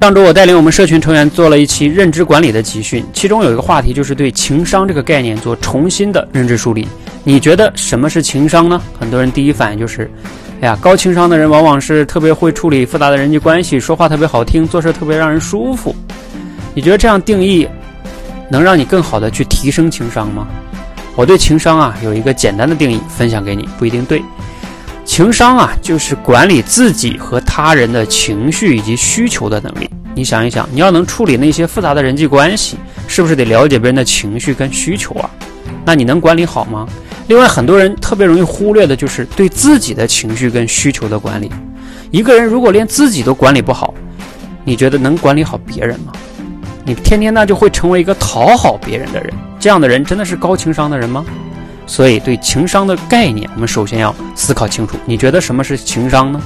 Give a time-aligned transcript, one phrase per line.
[0.00, 6.86] 上周我带领我们社群成员做了一期认知管理的集训，其中有一个话题就是对情商这个概念做重新的认知梳理。
[7.24, 8.80] 你觉得什么是情商呢？
[9.00, 10.08] 很多人第一反应就是，
[10.60, 15.96] 哎呀，高情商的人往往是特别会处理复杂的人际关系，说话特别好听，做事特别让人舒服。
[16.74, 17.66] 你觉得这样定义
[18.50, 20.46] 能让你更好的去提升情商吗？
[21.16, 24.22] 我对情商啊有一个简单的定义，分享给你，不一定对。
[25.06, 29.88] 情商啊，就是管理自己和他人的情绪以及需求的能力。
[30.14, 32.76] 你想一想，你要能处理那些复杂的人际关系，
[33.06, 35.30] 是不是得了解别人的情绪跟需求啊？
[35.84, 36.86] 那你能管理好吗？
[37.28, 41.50] 另外，很多人特别容易忽略的就是对自己的情绪跟需求的管理。
[42.10, 43.94] 一个人如果连自己都管理不好，
[44.64, 46.12] 你觉得能管理好别人吗？
[46.84, 49.32] 你天天那就会成为一个讨好别人的人。
[49.58, 51.24] 这样的人真的是高情商的人吗？
[51.86, 54.98] 所以，对情商的概念，我们首先要思考清楚。
[55.06, 56.40] 你觉得什么是情商呢？